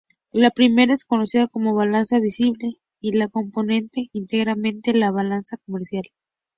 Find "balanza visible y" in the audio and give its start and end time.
1.75-3.11